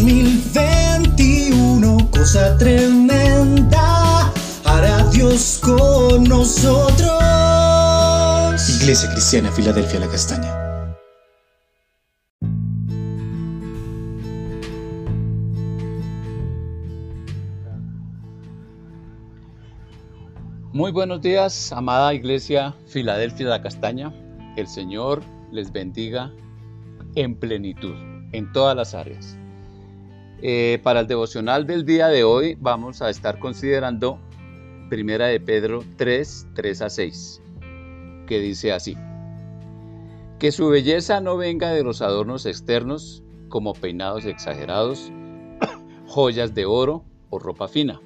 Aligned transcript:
2021, 0.00 2.10
cosa 2.10 2.56
tremenda, 2.56 4.32
hará 4.64 5.04
Dios 5.10 5.60
con 5.62 6.24
nosotros. 6.24 7.20
Iglesia 8.80 9.12
Cristiana, 9.12 9.52
Filadelfia, 9.52 10.00
la 10.00 10.08
Castaña. 10.08 10.56
Muy 20.72 20.92
buenos 20.92 21.20
días, 21.20 21.72
amada 21.72 22.14
Iglesia 22.14 22.74
Filadelfia 22.86 23.48
la 23.48 23.60
Castaña. 23.60 24.14
El 24.56 24.66
Señor 24.66 25.22
les 25.52 25.70
bendiga 25.70 26.32
en 27.16 27.38
plenitud, 27.38 27.96
en 28.32 28.50
todas 28.52 28.74
las 28.74 28.94
áreas. 28.94 29.36
Eh, 30.42 30.80
para 30.82 31.00
el 31.00 31.06
devocional 31.06 31.66
del 31.66 31.84
día 31.84 32.08
de 32.08 32.24
hoy 32.24 32.56
vamos 32.60 33.02
a 33.02 33.10
estar 33.10 33.38
considerando 33.38 34.18
Primera 34.88 35.26
de 35.26 35.38
Pedro 35.40 35.84
3, 35.96 36.48
3 36.54 36.82
a 36.82 36.90
6, 36.90 37.42
que 38.26 38.40
dice 38.40 38.72
así. 38.72 38.96
Que 40.38 40.52
su 40.52 40.68
belleza 40.68 41.20
no 41.20 41.36
venga 41.36 41.70
de 41.72 41.82
los 41.82 42.02
adornos 42.02 42.46
externos 42.46 43.22
como 43.48 43.74
peinados 43.74 44.24
exagerados, 44.24 45.12
joyas 46.06 46.54
de 46.54 46.64
oro 46.64 47.04
o 47.28 47.38
ropa 47.38 47.68
fina 47.68 48.00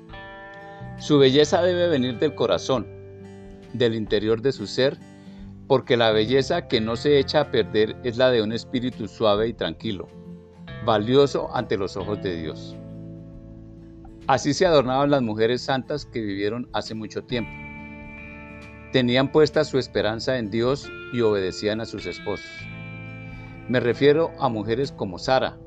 su 0.98 1.18
belleza 1.18 1.60
debe 1.60 1.88
venir 1.88 2.18
del 2.18 2.34
corazón, 2.34 2.86
del 3.72 3.94
interior 3.94 4.40
de 4.40 4.52
su 4.52 4.66
ser, 4.66 4.96
porque 5.66 5.96
la 5.96 6.12
belleza 6.12 6.68
que 6.68 6.80
no 6.80 6.96
se 6.96 7.18
echa 7.18 7.40
a 7.40 7.50
perder 7.50 7.96
es 8.04 8.16
la 8.16 8.30
de 8.30 8.42
un 8.42 8.52
espíritu 8.52 9.08
suave 9.08 9.48
y 9.48 9.54
tranquilo, 9.54 10.08
valioso 10.84 11.54
ante 11.54 11.76
los 11.76 11.96
ojos 11.96 12.22
de 12.22 12.36
Dios. 12.36 12.76
Así 14.26 14.54
se 14.54 14.66
adornaban 14.66 15.10
las 15.10 15.22
mujeres 15.22 15.62
santas 15.62 16.06
que 16.06 16.20
vivieron 16.20 16.68
hace 16.72 16.94
mucho 16.94 17.24
tiempo. 17.24 17.50
Tenían 18.92 19.32
puesta 19.32 19.64
su 19.64 19.78
esperanza 19.78 20.38
en 20.38 20.50
Dios 20.50 20.90
y 21.12 21.20
obedecían 21.20 21.80
a 21.80 21.84
sus 21.84 22.06
esposos. 22.06 22.50
Me 23.68 23.80
refiero 23.80 24.30
a 24.38 24.48
mujeres 24.48 24.92
como 24.92 25.18
Sara, 25.18 25.58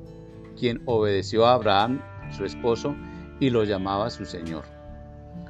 quien 0.57 0.81
obedeció 0.85 1.45
a 1.45 1.53
Abraham, 1.53 2.01
su 2.31 2.45
esposo, 2.45 2.95
y 3.39 3.49
lo 3.49 3.63
llamaba 3.63 4.09
su 4.09 4.25
Señor. 4.25 4.63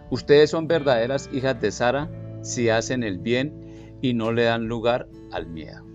Ustedes 0.09 0.49
son 0.49 0.67
verdaderas 0.67 1.29
hijas 1.31 1.59
de 1.61 1.71
Sara 1.71 2.09
si 2.41 2.69
hacen 2.69 3.03
el 3.03 3.19
bien 3.19 3.97
y 4.01 4.13
no 4.13 4.31
le 4.31 4.43
dan 4.43 4.67
lugar 4.67 5.07
al 5.31 5.47
miedo. 5.47 5.86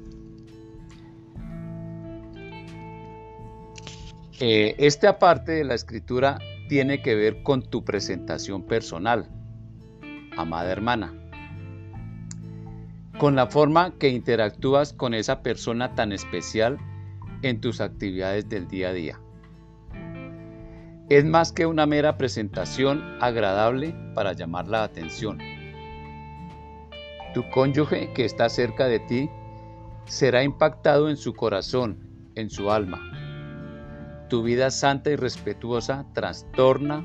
Eh, 4.40 4.74
esta 4.78 5.18
parte 5.18 5.52
de 5.52 5.64
la 5.64 5.74
escritura 5.74 6.38
tiene 6.68 7.02
que 7.02 7.14
ver 7.14 7.42
con 7.42 7.62
tu 7.62 7.84
presentación 7.84 8.62
personal, 8.66 9.28
amada 10.36 10.72
hermana, 10.72 11.12
con 13.18 13.36
la 13.36 13.46
forma 13.46 13.98
que 13.98 14.08
interactúas 14.08 14.92
con 14.92 15.14
esa 15.14 15.42
persona 15.42 15.94
tan 15.94 16.12
especial 16.12 16.78
en 17.42 17.60
tus 17.60 17.80
actividades 17.80 18.48
del 18.48 18.68
día 18.68 18.88
a 18.88 18.92
día 18.92 19.20
es 21.16 21.26
más 21.26 21.52
que 21.52 21.66
una 21.66 21.84
mera 21.84 22.16
presentación 22.16 23.18
agradable 23.20 23.94
para 24.14 24.32
llamar 24.32 24.66
la 24.66 24.82
atención. 24.82 25.38
Tu 27.34 27.46
cónyuge 27.50 28.14
que 28.14 28.24
está 28.24 28.48
cerca 28.48 28.86
de 28.86 29.00
ti 29.00 29.30
será 30.06 30.42
impactado 30.42 31.10
en 31.10 31.18
su 31.18 31.34
corazón, 31.34 31.98
en 32.34 32.48
su 32.48 32.70
alma. 32.70 32.98
Tu 34.32 34.42
vida 34.42 34.70
santa 34.70 35.10
y 35.10 35.16
respetuosa 35.16 36.06
trastorna, 36.14 37.04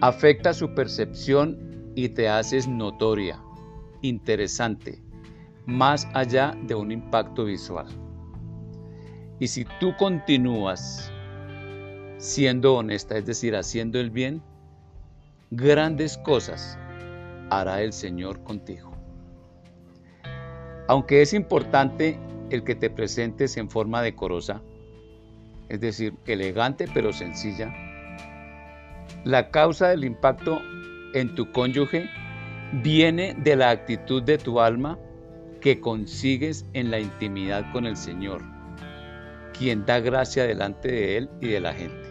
afecta 0.00 0.54
su 0.54 0.76
percepción 0.76 1.90
y 1.96 2.10
te 2.10 2.28
haces 2.28 2.68
notoria, 2.68 3.42
interesante, 4.00 5.02
más 5.66 6.06
allá 6.14 6.56
de 6.68 6.76
un 6.76 6.92
impacto 6.92 7.46
visual. 7.46 7.88
Y 9.40 9.48
si 9.48 9.66
tú 9.80 9.92
continúas 9.98 11.10
siendo 12.18 12.76
honesta, 12.76 13.18
es 13.18 13.26
decir, 13.26 13.56
haciendo 13.56 13.98
el 13.98 14.10
bien, 14.10 14.40
grandes 15.50 16.16
cosas 16.16 16.78
hará 17.50 17.82
el 17.82 17.92
Señor 17.92 18.44
contigo. 18.44 18.92
Aunque 20.86 21.22
es 21.22 21.34
importante 21.34 22.20
el 22.50 22.62
que 22.62 22.76
te 22.76 22.88
presentes 22.88 23.56
en 23.56 23.68
forma 23.68 24.00
decorosa, 24.00 24.62
es 25.70 25.80
decir, 25.80 26.12
elegante 26.26 26.86
pero 26.92 27.12
sencilla, 27.12 27.74
la 29.24 29.50
causa 29.50 29.88
del 29.88 30.04
impacto 30.04 30.60
en 31.14 31.34
tu 31.34 31.50
cónyuge 31.52 32.08
viene 32.82 33.34
de 33.38 33.56
la 33.56 33.70
actitud 33.70 34.22
de 34.22 34.38
tu 34.38 34.60
alma 34.60 34.98
que 35.60 35.80
consigues 35.80 36.66
en 36.72 36.90
la 36.90 37.00
intimidad 37.00 37.70
con 37.72 37.86
el 37.86 37.96
Señor, 37.96 38.42
quien 39.56 39.84
da 39.84 40.00
gracia 40.00 40.44
delante 40.44 40.90
de 40.90 41.16
Él 41.18 41.30
y 41.40 41.48
de 41.48 41.60
la 41.60 41.72
gente. 41.72 42.10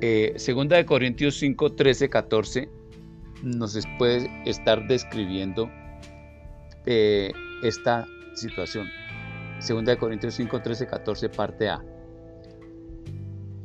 Eh, 0.00 0.34
segunda 0.36 0.76
de 0.76 0.84
Corintios 0.84 1.36
5, 1.36 1.74
13, 1.74 2.08
14 2.08 2.68
nos 3.42 3.78
puede 3.98 4.30
estar 4.44 4.86
describiendo 4.88 5.70
eh, 6.86 7.32
esta 7.62 8.06
situación. 8.34 8.88
Segunda 9.58 9.92
de 9.92 9.98
Corintios 9.98 10.34
5, 10.34 10.62
13, 10.62 10.86
14, 10.86 11.28
parte 11.28 11.68
A. 11.68 11.84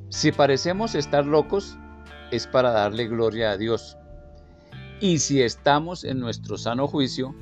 Si 0.10 0.32
parecemos 0.32 0.96
estar 0.96 1.26
locos, 1.26 1.78
es 2.32 2.48
para 2.48 2.72
darle 2.72 3.08
gloria 3.08 3.52
a 3.52 3.58
Dios. 3.58 3.98
Y 5.00 5.20
si 5.20 5.42
estamos 5.42 6.04
en 6.04 6.20
nuestro 6.20 6.58
sano 6.58 6.88
juicio, 6.88 7.36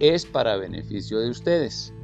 es 0.00 0.26
para 0.26 0.56
beneficio 0.56 1.18
de 1.20 1.30
ustedes. 1.30 1.94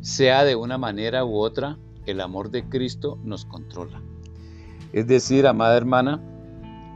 Sea 0.00 0.44
de 0.44 0.56
una 0.56 0.78
manera 0.78 1.24
u 1.24 1.36
otra, 1.36 1.78
el 2.06 2.20
amor 2.20 2.50
de 2.50 2.68
Cristo 2.68 3.18
nos 3.22 3.44
controla. 3.44 4.02
Es 4.92 5.06
decir, 5.06 5.46
amada 5.46 5.76
hermana, 5.76 6.20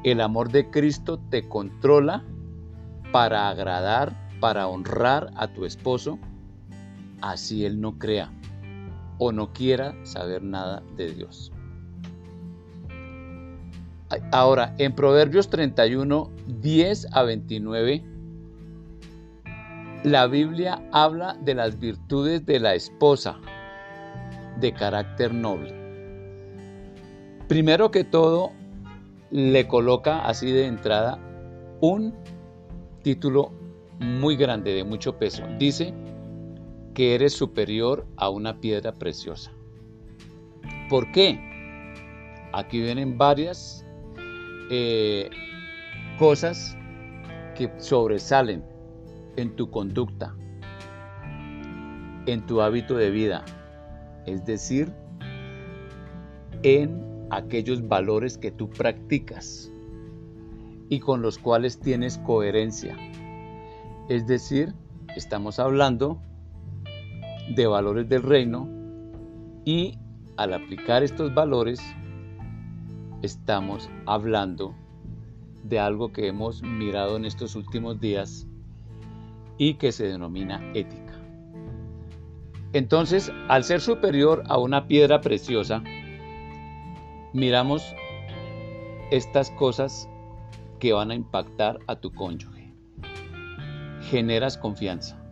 el 0.04 0.20
amor 0.20 0.50
de 0.50 0.70
Cristo 0.70 1.18
te 1.30 1.48
controla 1.48 2.24
para 3.12 3.48
agradar, 3.48 4.30
para 4.40 4.66
honrar 4.66 5.30
a 5.36 5.48
tu 5.52 5.64
esposo, 5.64 6.18
así 7.20 7.64
él 7.64 7.80
no 7.80 7.98
crea 7.98 8.32
o 9.18 9.32
no 9.32 9.52
quiera 9.52 9.94
saber 10.04 10.42
nada 10.42 10.82
de 10.96 11.12
Dios. 11.12 11.52
Ahora, 14.30 14.74
en 14.78 14.94
Proverbios 14.94 15.50
31, 15.50 16.30
10 16.60 17.08
a 17.12 17.22
29, 17.24 18.04
la 20.04 20.26
Biblia 20.28 20.80
habla 20.92 21.36
de 21.40 21.54
las 21.54 21.80
virtudes 21.80 22.46
de 22.46 22.60
la 22.60 22.74
esposa 22.74 23.36
de 24.60 24.72
carácter 24.72 25.34
noble. 25.34 25.74
Primero 27.48 27.90
que 27.90 28.04
todo, 28.04 28.52
le 29.30 29.66
coloca 29.66 30.20
así 30.20 30.52
de 30.52 30.66
entrada 30.66 31.18
un 31.80 32.14
título 33.02 33.50
muy 33.98 34.36
grande, 34.36 34.72
de 34.72 34.84
mucho 34.84 35.18
peso. 35.18 35.42
Dice 35.58 35.92
que 36.96 37.14
eres 37.14 37.34
superior 37.34 38.06
a 38.16 38.30
una 38.30 38.58
piedra 38.58 38.94
preciosa. 38.94 39.52
¿Por 40.88 41.12
qué? 41.12 41.38
Aquí 42.54 42.80
vienen 42.80 43.18
varias 43.18 43.84
eh, 44.70 45.28
cosas 46.18 46.74
que 47.54 47.70
sobresalen 47.76 48.64
en 49.36 49.54
tu 49.56 49.70
conducta, 49.70 50.34
en 52.24 52.46
tu 52.46 52.62
hábito 52.62 52.96
de 52.96 53.10
vida, 53.10 53.44
es 54.24 54.46
decir, 54.46 54.90
en 56.62 57.28
aquellos 57.28 57.86
valores 57.86 58.38
que 58.38 58.50
tú 58.50 58.70
practicas 58.70 59.70
y 60.88 61.00
con 61.00 61.20
los 61.20 61.36
cuales 61.36 61.78
tienes 61.78 62.16
coherencia. 62.16 62.96
Es 64.08 64.26
decir, 64.26 64.72
estamos 65.14 65.58
hablando 65.58 66.22
de 67.54 67.66
valores 67.66 68.08
del 68.08 68.22
reino 68.22 68.68
y 69.64 69.98
al 70.36 70.54
aplicar 70.54 71.02
estos 71.02 71.34
valores 71.34 71.80
estamos 73.22 73.90
hablando 74.06 74.74
de 75.64 75.78
algo 75.78 76.12
que 76.12 76.28
hemos 76.28 76.62
mirado 76.62 77.16
en 77.16 77.24
estos 77.24 77.56
últimos 77.56 78.00
días 78.00 78.46
y 79.58 79.74
que 79.74 79.92
se 79.92 80.06
denomina 80.06 80.62
ética. 80.74 81.14
Entonces, 82.72 83.32
al 83.48 83.64
ser 83.64 83.80
superior 83.80 84.42
a 84.48 84.58
una 84.58 84.86
piedra 84.86 85.20
preciosa, 85.20 85.82
miramos 87.32 87.94
estas 89.10 89.50
cosas 89.52 90.08
que 90.78 90.92
van 90.92 91.10
a 91.10 91.14
impactar 91.14 91.78
a 91.86 91.96
tu 91.96 92.12
cónyuge. 92.12 92.72
Generas 94.10 94.58
confianza. 94.58 95.25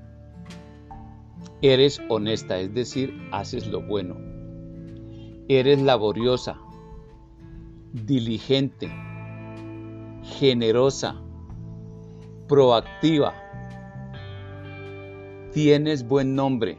Eres 1.65 1.99
honesta, 2.11 2.59
es 2.59 2.75
decir, 2.75 3.27
haces 3.33 3.67
lo 3.69 3.81
bueno. 3.81 4.19
Eres 5.49 5.81
laboriosa, 5.81 6.59
diligente, 7.95 8.93
generosa, 10.25 11.23
proactiva. 12.49 13.33
Tienes 15.55 16.07
buen 16.07 16.35
nombre. 16.35 16.77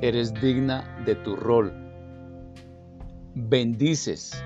Eres 0.00 0.32
digna 0.40 1.02
de 1.04 1.14
tu 1.14 1.36
rol. 1.36 1.74
Bendices. 3.34 4.42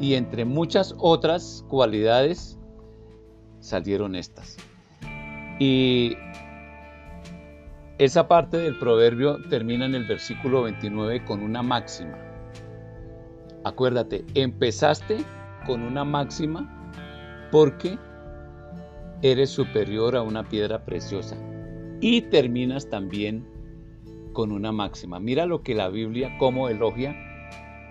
Y 0.00 0.14
entre 0.14 0.46
muchas 0.46 0.94
otras 0.96 1.62
cualidades 1.68 2.58
salieron 3.60 4.14
estas. 4.14 4.56
Y 5.60 6.16
esa 7.98 8.26
parte 8.26 8.56
del 8.56 8.78
proverbio 8.78 9.38
termina 9.48 9.86
en 9.86 9.94
el 9.94 10.04
versículo 10.06 10.62
29 10.62 11.24
con 11.24 11.42
una 11.42 11.62
máxima. 11.62 12.18
Acuérdate, 13.62 14.24
empezaste 14.34 15.18
con 15.64 15.82
una 15.82 16.04
máxima 16.04 16.68
porque 17.52 17.96
eres 19.22 19.50
superior 19.50 20.16
a 20.16 20.22
una 20.22 20.42
piedra 20.42 20.84
preciosa. 20.84 21.36
Y 22.00 22.22
terminas 22.22 22.90
también 22.90 23.46
con 24.32 24.50
una 24.50 24.72
máxima. 24.72 25.20
Mira 25.20 25.46
lo 25.46 25.62
que 25.62 25.74
la 25.74 25.88
Biblia 25.88 26.36
como 26.38 26.68
elogia 26.68 27.14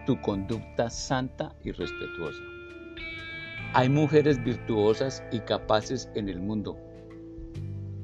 tu 0.05 0.19
conducta 0.21 0.89
santa 0.89 1.55
y 1.63 1.71
respetuosa. 1.71 2.43
Hay 3.73 3.89
mujeres 3.89 4.43
virtuosas 4.43 5.23
y 5.31 5.39
capaces 5.39 6.11
en 6.13 6.29
el 6.29 6.39
mundo, 6.39 6.77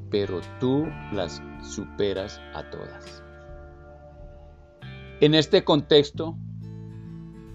pero 0.10 0.40
tú 0.60 0.88
las 1.12 1.42
superas 1.64 2.40
a 2.54 2.70
todas. 2.70 3.24
En 5.22 5.36
este 5.36 5.64
contexto, 5.64 6.38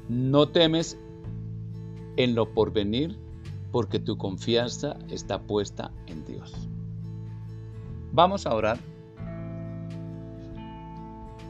no 0.09 0.49
temes 0.49 0.99
en 2.17 2.35
lo 2.35 2.53
porvenir 2.53 3.19
porque 3.73 3.99
tu 3.99 4.17
confianza 4.17 4.97
está 5.09 5.41
puesta 5.41 5.91
en 6.06 6.25
Dios. 6.25 6.69
Vamos 8.12 8.47
a 8.47 8.55
orar. 8.55 8.79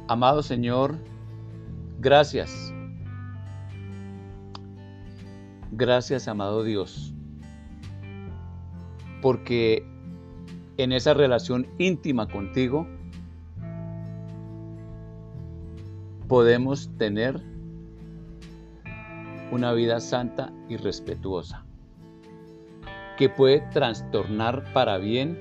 Amado 0.08 0.42
Señor, 0.42 0.96
gracias. 1.98 2.72
Gracias, 5.72 6.28
amado 6.28 6.62
Dios, 6.62 7.12
porque 9.20 9.84
en 10.76 10.92
esa 10.92 11.14
relación 11.14 11.66
íntima 11.78 12.28
contigo 12.28 12.86
podemos 16.28 16.90
tener 16.96 17.40
una 19.52 19.72
vida 19.72 20.00
santa 20.00 20.52
y 20.68 20.76
respetuosa, 20.76 21.64
que 23.16 23.28
puede 23.28 23.60
trastornar 23.70 24.72
para 24.72 24.98
bien 24.98 25.38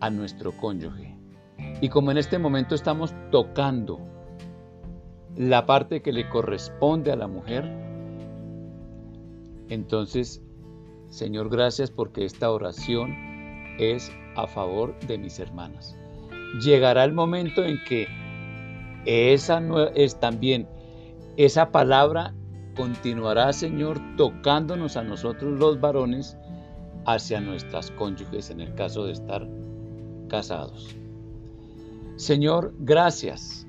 a 0.00 0.10
nuestro 0.10 0.52
cónyuge. 0.52 1.16
Y 1.80 1.88
como 1.88 2.10
en 2.10 2.18
este 2.18 2.38
momento 2.38 2.74
estamos 2.74 3.14
tocando 3.30 4.00
la 5.36 5.64
parte 5.64 6.02
que 6.02 6.12
le 6.12 6.28
corresponde 6.28 7.12
a 7.12 7.16
la 7.16 7.28
mujer, 7.28 7.64
entonces, 9.68 10.42
Señor, 11.08 11.48
gracias 11.50 11.90
porque 11.90 12.24
esta 12.24 12.50
oración 12.50 13.27
es 13.78 14.12
a 14.36 14.46
favor 14.46 14.98
de 15.00 15.18
mis 15.18 15.38
hermanas. 15.38 15.96
Llegará 16.62 17.04
el 17.04 17.12
momento 17.12 17.64
en 17.64 17.78
que 17.84 18.06
esa 19.04 19.62
es 19.94 20.18
también 20.20 20.68
esa 21.36 21.70
palabra 21.70 22.34
continuará, 22.76 23.52
Señor, 23.52 24.00
tocándonos 24.16 24.96
a 24.96 25.04
nosotros 25.04 25.58
los 25.58 25.80
varones 25.80 26.36
hacia 27.06 27.40
nuestras 27.40 27.90
cónyuges 27.92 28.50
en 28.50 28.60
el 28.60 28.74
caso 28.74 29.06
de 29.06 29.12
estar 29.12 29.48
casados. 30.28 30.96
Señor, 32.16 32.74
gracias, 32.80 33.66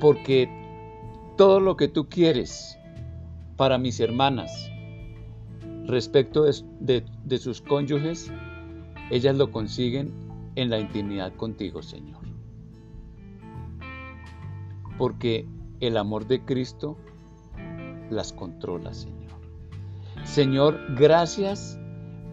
porque 0.00 0.48
todo 1.36 1.60
lo 1.60 1.76
que 1.76 1.88
tú 1.88 2.08
quieres 2.08 2.76
para 3.56 3.78
mis 3.78 4.00
hermanas 4.00 4.68
respecto 5.86 6.44
de, 6.44 7.04
de 7.24 7.38
sus 7.38 7.60
cónyuges, 7.60 8.32
ellas 9.12 9.36
lo 9.36 9.50
consiguen 9.50 10.10
en 10.54 10.70
la 10.70 10.78
intimidad 10.78 11.34
contigo, 11.34 11.82
Señor. 11.82 12.22
Porque 14.96 15.46
el 15.80 15.98
amor 15.98 16.26
de 16.26 16.42
Cristo 16.42 16.96
las 18.08 18.32
controla, 18.32 18.94
Señor. 18.94 19.32
Señor, 20.24 20.80
gracias 20.96 21.78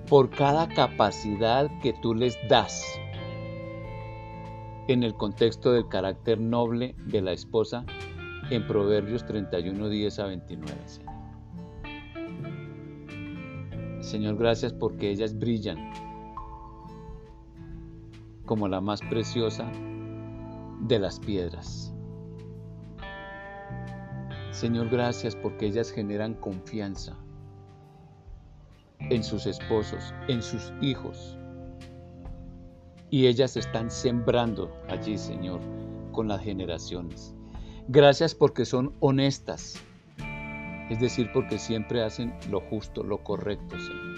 por 0.07 0.29
cada 0.29 0.69
capacidad 0.69 1.69
que 1.81 1.91
tú 2.01 2.15
les 2.15 2.37
das 2.47 2.81
en 4.87 5.03
el 5.03 5.13
contexto 5.15 5.73
del 5.73 5.89
carácter 5.89 6.39
noble 6.39 6.95
de 7.07 7.21
la 7.21 7.33
esposa 7.33 7.85
en 8.51 8.65
Proverbios 8.65 9.25
31, 9.25 9.89
10 9.89 10.19
a 10.19 10.25
29, 10.27 10.73
Señor. 10.85 11.19
Señor, 13.99 14.37
gracias 14.37 14.71
porque 14.71 15.11
ellas 15.11 15.37
brillan 15.37 16.08
como 18.49 18.67
la 18.67 18.81
más 18.81 18.99
preciosa 19.01 19.71
de 20.87 20.97
las 20.97 21.19
piedras. 21.19 21.93
Señor, 24.49 24.89
gracias 24.89 25.35
porque 25.35 25.67
ellas 25.67 25.91
generan 25.91 26.33
confianza 26.33 27.15
en 28.97 29.23
sus 29.23 29.45
esposos, 29.45 30.15
en 30.27 30.41
sus 30.41 30.73
hijos. 30.81 31.37
Y 33.11 33.27
ellas 33.27 33.55
están 33.55 33.91
sembrando 33.91 34.75
allí, 34.87 35.19
Señor, 35.19 35.59
con 36.11 36.27
las 36.27 36.41
generaciones. 36.41 37.35
Gracias 37.87 38.33
porque 38.33 38.65
son 38.65 38.95
honestas, 38.99 39.79
es 40.89 40.99
decir, 40.99 41.29
porque 41.35 41.59
siempre 41.59 42.03
hacen 42.03 42.33
lo 42.49 42.61
justo, 42.61 43.03
lo 43.03 43.23
correcto, 43.23 43.79
Señor. 43.79 44.09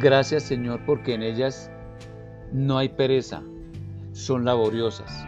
Gracias, 0.00 0.44
Señor, 0.44 0.80
porque 0.86 1.14
en 1.14 1.24
ellas 1.24 1.72
no 2.52 2.78
hay 2.78 2.88
pereza, 2.88 3.42
son 4.12 4.44
laboriosas, 4.44 5.26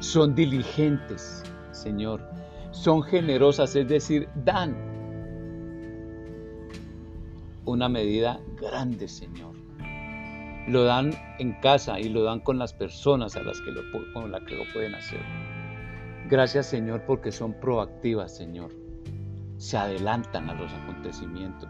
son 0.00 0.34
diligentes, 0.34 1.42
Señor, 1.72 2.20
son 2.70 3.02
generosas, 3.02 3.76
es 3.76 3.88
decir, 3.88 4.28
dan 4.44 4.76
una 7.64 7.88
medida 7.88 8.40
grande, 8.60 9.08
Señor. 9.08 9.54
Lo 10.68 10.84
dan 10.84 11.12
en 11.38 11.54
casa 11.60 11.98
y 11.98 12.08
lo 12.08 12.22
dan 12.22 12.40
con 12.40 12.58
las 12.58 12.72
personas 12.72 13.36
a 13.36 13.42
las 13.42 13.60
que 13.60 13.72
lo, 13.72 13.82
con 14.12 14.30
las 14.30 14.42
que 14.42 14.56
lo 14.56 14.64
pueden 14.72 14.94
hacer. 14.94 15.20
Gracias, 16.28 16.66
Señor, 16.66 17.04
porque 17.04 17.32
son 17.32 17.52
proactivas, 17.54 18.36
Señor. 18.36 18.70
Se 19.56 19.76
adelantan 19.76 20.48
a 20.48 20.54
los 20.54 20.72
acontecimientos. 20.72 21.68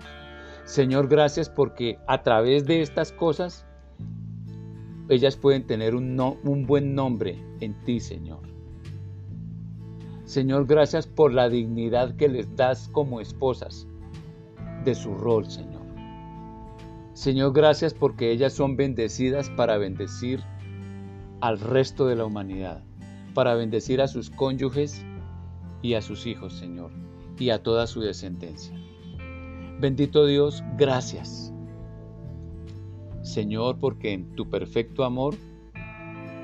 Señor, 0.64 1.08
gracias 1.08 1.48
porque 1.50 1.98
a 2.06 2.22
través 2.22 2.66
de 2.66 2.82
estas 2.82 3.12
cosas 3.12 3.66
ellas 5.08 5.36
pueden 5.36 5.66
tener 5.66 5.94
un, 5.94 6.18
un 6.20 6.66
buen 6.66 6.94
nombre 6.94 7.38
en 7.60 7.74
ti, 7.84 8.00
Señor. 8.00 8.40
Señor, 10.24 10.66
gracias 10.66 11.06
por 11.06 11.32
la 11.32 11.48
dignidad 11.48 12.16
que 12.16 12.28
les 12.28 12.54
das 12.56 12.88
como 12.88 13.20
esposas 13.20 13.86
de 14.84 14.94
su 14.94 15.14
rol, 15.14 15.50
Señor. 15.50 15.82
Señor, 17.12 17.52
gracias 17.52 17.92
porque 17.92 18.32
ellas 18.32 18.54
son 18.54 18.76
bendecidas 18.76 19.50
para 19.50 19.76
bendecir 19.76 20.40
al 21.40 21.60
resto 21.60 22.06
de 22.06 22.16
la 22.16 22.24
humanidad, 22.24 22.82
para 23.34 23.54
bendecir 23.54 24.00
a 24.00 24.08
sus 24.08 24.30
cónyuges 24.30 25.04
y 25.82 25.94
a 25.94 26.02
sus 26.02 26.26
hijos, 26.26 26.54
Señor, 26.54 26.90
y 27.38 27.50
a 27.50 27.62
toda 27.62 27.86
su 27.86 28.00
descendencia. 28.00 28.74
Bendito 29.78 30.24
Dios, 30.24 30.62
gracias. 30.78 31.51
Señor, 33.22 33.78
porque 33.78 34.12
en 34.12 34.34
tu 34.34 34.50
perfecto 34.50 35.04
amor 35.04 35.36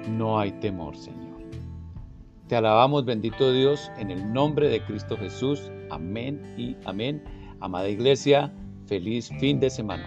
no 0.08 0.38
hay 0.38 0.52
temor, 0.52 0.96
Señor. 0.96 1.28
Te 2.48 2.56
alabamos, 2.56 3.04
bendito 3.04 3.52
Dios, 3.52 3.92
en 3.98 4.10
el 4.10 4.32
nombre 4.32 4.70
de 4.70 4.82
Cristo 4.84 5.18
Jesús. 5.18 5.70
Amén 5.90 6.40
y 6.56 6.74
amén. 6.86 7.22
Amada 7.60 7.86
iglesia, 7.88 8.50
feliz 8.86 9.28
fin 9.38 9.60
de 9.60 9.68
semana. 9.68 10.06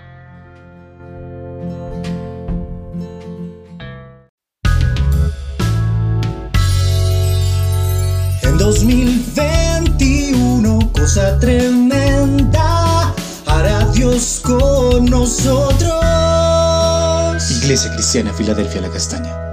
En 8.42 8.58
2021, 8.58 10.92
cosa 10.94 11.38
tremenda, 11.40 13.14
hará 13.46 13.86
Dios 13.92 14.42
con 14.44 15.06
nosotros. 15.06 15.61
Iglesia 17.72 17.94
Cristiana 17.94 18.34
Filadelfia 18.34 18.82
La 18.82 18.90
Castaña. 18.90 19.51